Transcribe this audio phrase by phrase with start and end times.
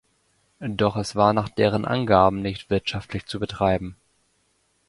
[0.59, 3.95] Doch es war nach deren Angaben nicht wirtschaftlich zu betreiben.